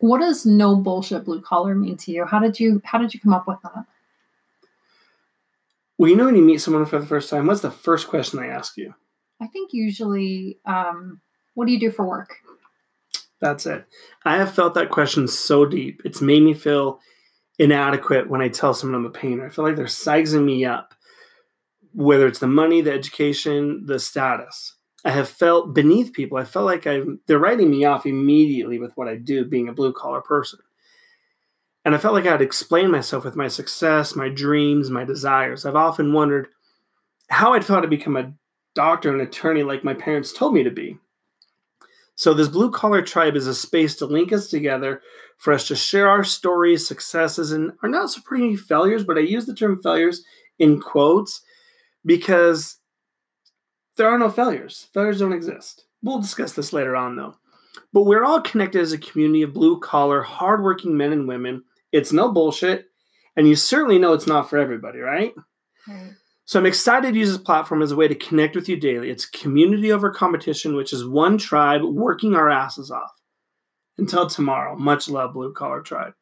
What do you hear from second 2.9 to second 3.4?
did you come